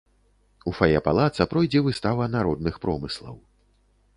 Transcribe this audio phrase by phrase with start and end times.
[0.69, 3.35] У фае палаца пройдзе выстава народных промыслаў.